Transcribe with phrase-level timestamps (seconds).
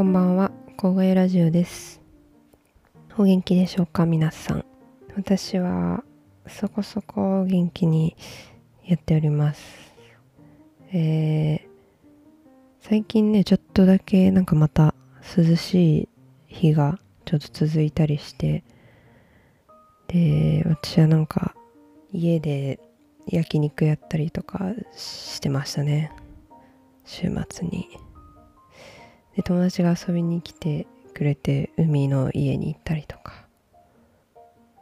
[0.00, 2.00] こんばんは、小声ラジオです。
[3.18, 4.64] お元気でしょうか、皆さん。
[5.14, 6.04] 私は
[6.46, 8.16] そこそこ元気に
[8.82, 9.62] やっております。
[10.94, 11.60] えー、
[12.80, 14.94] 最近ね、ちょっとだけなんかまた
[15.36, 16.08] 涼しい
[16.46, 18.64] 日がちょっと続いたりして、
[20.08, 21.54] で、私はなんか
[22.10, 22.80] 家で
[23.26, 26.10] 焼肉やったりとかしてましたね。
[27.04, 28.09] 週末に。
[29.40, 33.46] で友達が遊びに来てくれて海の家に行ったりとか。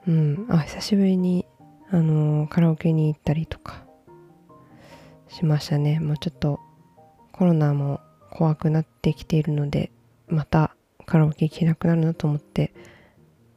[0.07, 0.47] うん。
[0.51, 1.47] あ久しぶりに
[1.91, 3.85] あのーカラオケに行ったりとか。
[5.29, 6.01] しましたね。
[6.01, 6.59] もうちょっと
[7.31, 8.01] コロナも
[8.33, 9.93] 怖くなってきているので
[10.27, 10.75] また
[11.07, 12.75] カラオケ行けなくなるなと思って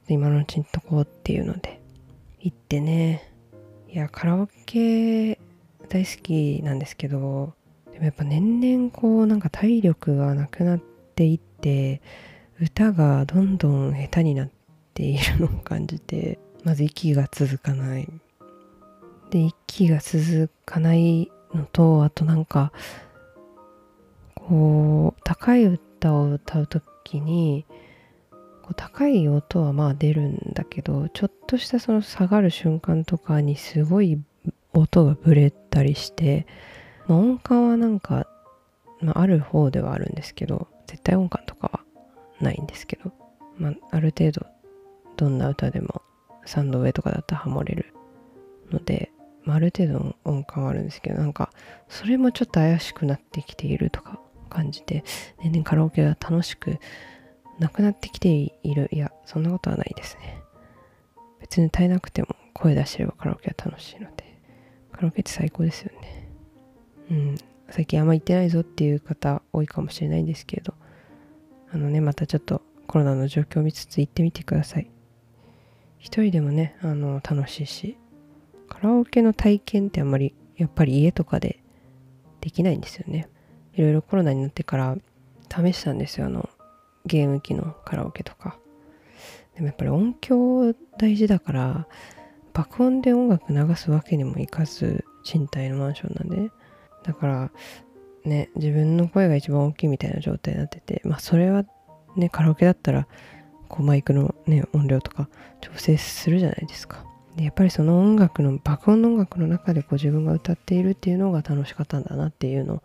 [0.08, 1.82] 今のうちにとこうっていうので
[2.42, 3.28] 行ってね。
[3.90, 5.40] いやカラオケ
[5.90, 7.56] 大好きなんですけど
[7.92, 10.91] でもやっぱ年々こうなんか体力がなくなって
[11.22, 12.02] ていって
[12.60, 14.50] 歌がどんどん下手になっ
[14.96, 18.10] ているのを感じてまず息が続かない。
[19.30, 22.74] で息が続かないのとあとなんか
[24.36, 27.66] こう高い歌を歌う時に
[28.64, 34.20] こう高い音はまあ出るんだけどちょっとしたその下がる瞬間とかにすごい
[34.74, 36.46] 音がブレたりして
[37.08, 38.28] まあ、音感はなんか、
[39.02, 41.80] まあ、ある方ではあるんですけど絶対音感とかは
[42.42, 43.14] ないんですけど、
[43.58, 44.46] まあ、ある程度
[45.16, 46.02] どんな歌でも
[46.46, 47.94] 3度上とかだったらハモれる
[48.72, 49.12] ので、
[49.44, 51.50] まあ、ある程度の音感はあるんですけどなんか
[51.88, 55.06] それもちょっと怪しくなってきているとか感じて
[55.40, 56.78] 年々カラオケが楽しく
[57.58, 58.90] なくなってきている。
[58.92, 60.42] いやそんなことはないですね。
[61.40, 64.40] 別に歌えなくても声出してればカラオケは楽しいので
[64.92, 66.30] カラオケって最高ですよね。
[67.12, 67.36] うん、
[67.70, 70.74] 最近あんま行ってないぞっていう方多いかもしれないんですけど
[71.74, 74.90] あのねまたちょっとコロナの状況を見つつ行ってみてください。
[75.98, 77.98] 一人でもねあの楽しいし
[78.68, 81.60] カラオケの体験ってあんまりやっぱり家とかで
[82.42, 83.30] できないんですよね。
[83.74, 84.98] いろいろコロナになってから
[85.50, 86.50] 試したんですよあの
[87.06, 88.58] ゲーム機のカラオケとか。
[89.56, 91.88] でもやっぱり音響大事だから
[92.54, 96.52] 爆音で音楽流すわけにもいかず賃貸のマンションなんでね。
[97.04, 97.52] だから
[98.26, 101.66] ね自分の声が一番大きいみたいな状態になっててまあそれは
[102.16, 103.08] ねカラオケだったら
[103.68, 105.30] こうマイクのね音量とか
[105.62, 107.06] 調整するじゃないですか。
[107.36, 112.84] でやっぱりその音楽の爆音の音楽の中でこう自分が歌っているっていうのが楽しかったんだなっていうの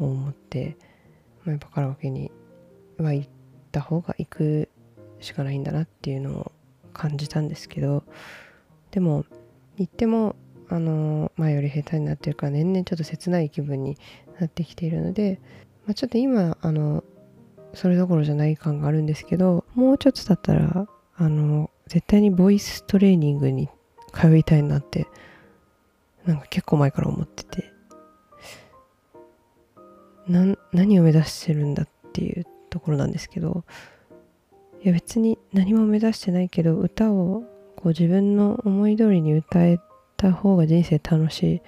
[0.00, 0.76] を思って、
[1.44, 2.32] まあ、やっぱカラオケに
[2.98, 3.28] は行っ
[3.70, 4.68] た方が行く
[5.20, 6.52] しかないんだなっていうのを
[6.92, 8.02] 感じたんですけど
[8.90, 9.24] でも
[9.76, 10.34] 行っても
[10.68, 13.96] あの前より下手になってるから年々ちょっと切ない気分に
[14.40, 15.40] なってきているので、
[15.86, 17.04] まあ、ちょっと今あの
[17.74, 23.68] それどころじゃない感があるんですけどもうちょっと経ったらあの絶対にボイストレーニングに
[24.12, 25.06] 通いたいなって
[26.24, 27.76] なんか結構前から思ってて。
[30.28, 33.64] な何を目指してるんだっていうところなんですけど
[34.82, 37.44] いや別に何も目指してないけど歌を
[37.76, 39.78] こう自分の思い通りに歌え
[40.16, 41.62] た方が人生楽しい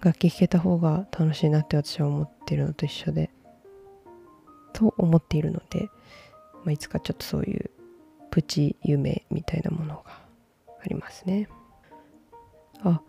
[0.00, 3.30] 楽器弾けた方が楽しいなって私は思ってるのと一緒で。
[4.72, 5.90] と思っているので、
[6.64, 7.70] まあ、いつかちょっとそういう
[8.30, 10.02] プチ夢みたいなものが
[10.82, 11.48] ありますね。
[12.82, 13.00] あ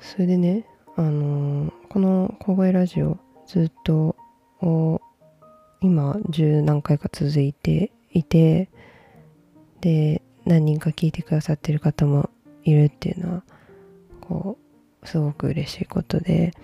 [0.00, 0.66] それでね
[0.96, 4.14] あのーこの小声ラジオずっと
[5.80, 8.68] 今十何回か続いていて
[9.80, 12.30] で何人か聞いてくださってる方も
[12.62, 13.42] いるっていうのは
[14.30, 14.58] こ
[15.02, 16.54] うすごく嬉しいことで。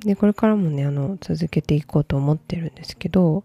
[0.00, 3.44] でこれからもねあの続けていこうと思ってるんですけど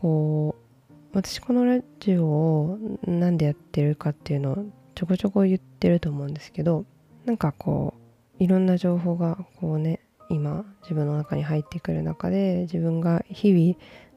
[0.00, 4.64] こう私このラジオをなんでやってるかっていうのを
[4.94, 6.84] ちょこちょこ言ってると思うんですけど
[7.26, 7.94] なんかこ
[8.40, 13.76] ういろんな情報がこうね今自分の中に入ってくる中で自分が日々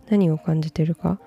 [0.10, 1.19] 何を感じてるか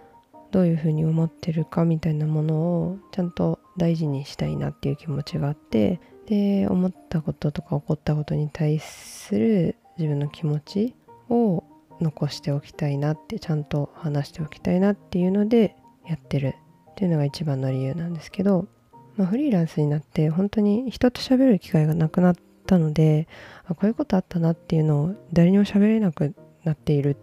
[0.52, 10.94] どういうふうに思ってるかみたいなものをちゃんと大事にしたいなっていう気持ちがあってで思ったこととか起こったことに対する自分の気持ち
[11.30, 11.64] を
[12.02, 15.74] 残しておきたいなってちゃんと話しておきたいなっていうので
[16.06, 16.54] やってる
[16.90, 18.68] っていうのが一番の理由なんですけど、
[19.16, 22.36] まあ、フリーランスになって本当に人と喋る機会がなくなっ
[22.66, 23.26] たので
[23.64, 27.16] あこういうことあったなっていうのを誰にも喋れなくなっているっ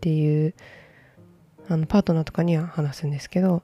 [0.00, 0.54] ていう
[1.68, 3.62] あのパートナーとかには話すんですけど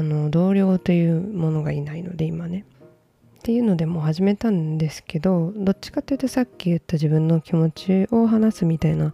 [0.00, 2.64] あの同僚というものがいないので今ね
[3.40, 9.12] っていうのでもう始めたんですけどどっちかというとさっき言った自分の気持ちを話すみたいな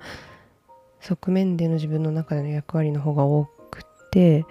[1.00, 4.44] 側面での自分の中での役割の方が多くて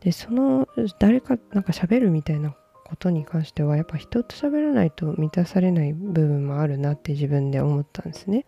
[0.00, 0.68] でその
[0.98, 2.54] 誰かなんか喋るみたいな
[2.84, 8.44] ことに関してはやっぱ人と喋らないと満たされない部分もあるなって自分で思ったんですね。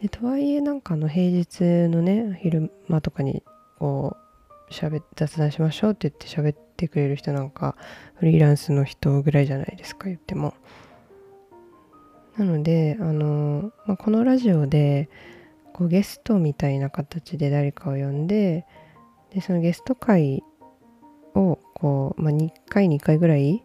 [0.00, 3.42] でとはいえなんかあの平日のね昼間とかに
[3.78, 4.27] こう
[4.70, 7.76] 喋雑談しましょうって言って喋ってくれる人なんか
[8.14, 10.54] フリーランスの人ぐらいじゃないですか言っても。
[12.36, 15.08] なのであの、まあ、このラジオで
[15.72, 18.64] こうゲストみたいな形で誰かを呼んで
[19.30, 20.44] でそのゲスト会
[21.34, 23.62] をこう、まあ、2回2回ぐらい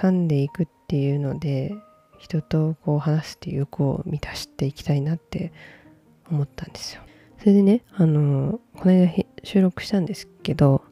[0.00, 1.72] 挟んでいくっていうので
[2.18, 5.52] 人とこう話すっていう欲を満たしていきたいなって
[6.30, 7.02] 思ったんですよ。
[7.40, 9.10] それでね、あの、この間
[9.42, 10.82] 収録したんですけど、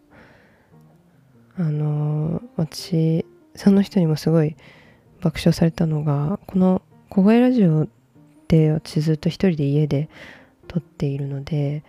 [1.59, 4.57] あの、私、その人にもすごい
[5.21, 6.81] 爆笑されたのが、この
[7.11, 7.87] 小声ラジオ
[8.49, 10.09] で私ずっと一人で家で
[10.69, 11.85] 撮っているので、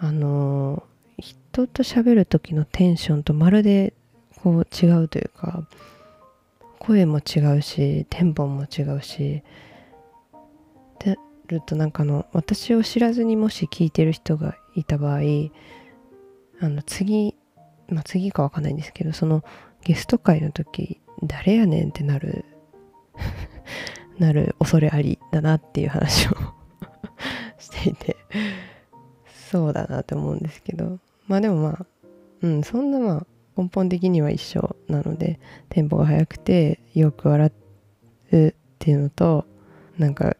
[0.00, 0.82] あの、
[1.16, 3.92] 人と喋る時のテンションとまるで
[4.42, 5.68] こう違うというか、
[6.80, 9.42] 声も違うしテンポも違うし
[10.98, 11.16] で
[11.48, 15.20] るとなんかの私を知らずにもし聞いてる人がいた場合
[16.60, 17.34] あの次
[17.88, 19.42] まあ次かわかんないんですけどその
[19.84, 22.44] ゲスト会の時誰やねんってなる
[24.18, 26.32] なる恐れありだなっていう話を
[27.58, 28.16] していて
[29.50, 30.98] そうだなって思うんですけど。
[31.28, 31.86] まあでもまあ
[32.42, 37.52] うんそんなまあ根本的には一緒なのでテンポが速くてよく笑
[38.32, 39.44] うっていうのと
[39.98, 40.36] なんか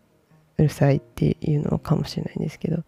[0.59, 2.85] うるさいっていうのかもしれないんですけど。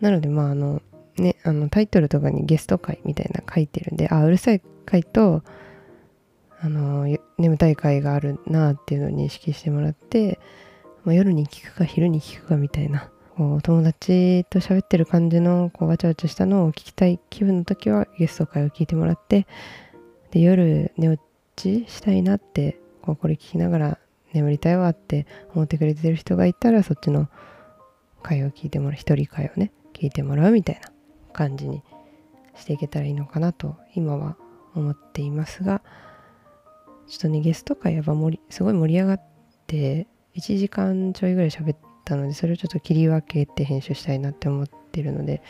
[0.00, 0.82] なのでまああの
[1.18, 5.42] ねあのタイトルとかにゲスト回みたいな書いてるんであうるさい回と
[6.60, 7.06] あの
[7.38, 10.38] 眠たい回があるなっていうのを認識してもらって、
[11.04, 19.46] まあ、夜に聞くか昼に聞くかみたいなこう友達と喋ってる感じのこうわちゃわちゃしたのを聞きたい気分の時はゲスト会を聞いてもらって
[20.30, 21.22] で夜寝落
[21.56, 23.98] ちしたいなってこうこれ聞きながら
[24.36, 27.28] 眠りたいわって思ってくれてる人がいたらそっちの
[28.22, 30.90] 会を聞いてもらう一人会をね聞いてもらうみたいな
[31.32, 31.82] 感じに
[32.54, 34.36] していけたらいいのかなと今は
[34.74, 35.82] 思っていますが
[37.06, 39.22] ちょっとねゲスト会やっぱ盛りすごい盛り上がっ
[39.66, 40.06] て
[40.36, 45.42] 1時間ちょいぐらい喋ったのでそれをちょっと切り分けて編集したいなって思ってるので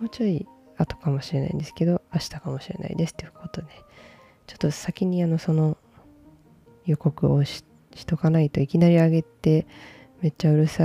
[0.00, 3.68] もうちょい後かもしれないんですけど明日かもしれないですということで
[4.46, 5.78] ちょっと先にあのその
[6.84, 9.66] 予告をしてしとかないといきなり上げて
[10.20, 10.84] めっちゃうるさ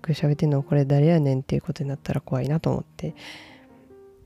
[0.00, 3.14] く喋ってんのこれ誰やねんっていうことになったら怖いなと思って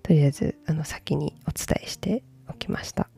[0.02, 3.08] とりあえずあの先にお伝えしておきました。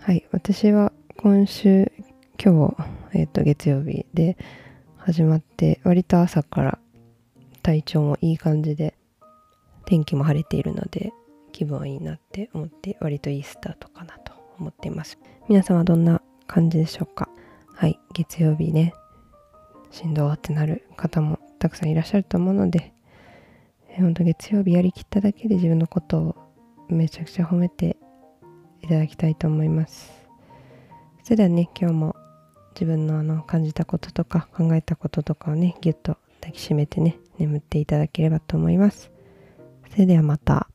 [0.00, 1.90] はい私は今週
[2.42, 2.84] 今日、
[3.14, 4.36] えっ、ー、と月曜日で
[4.98, 6.78] 始まって割と朝から
[7.62, 8.94] 体調もいい感じで
[9.86, 11.12] 天気も晴れているので
[11.52, 15.18] 気分はいいなって思って割といいスタートかなと思っています。
[15.48, 16.22] 皆さんはどんな
[16.54, 17.28] 感じでしょうか。
[17.74, 18.94] はい月曜日ね。
[19.90, 22.92] しんどってなる方もたくさんいらっしゃると思うので
[23.96, 26.36] 本当月曜日やりきっただけで自分のことを
[26.88, 27.96] めちゃくちゃ褒めて
[28.82, 30.12] いただきたいと思います。
[31.24, 32.14] それではね今日も
[32.76, 39.10] 自分のあの感じたこととか考えたこととかをねぎゅっと抱きしめてね眠っていただければと思います。
[39.90, 40.68] それではまた。